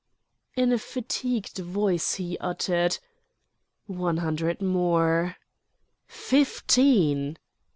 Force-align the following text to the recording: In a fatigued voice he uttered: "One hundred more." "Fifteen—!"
In 0.55 0.73
a 0.73 0.79
fatigued 0.79 1.59
voice 1.59 2.15
he 2.15 2.35
uttered: 2.39 2.97
"One 3.85 4.17
hundred 4.17 4.59
more." 4.59 5.35
"Fifteen—!" 6.07 7.37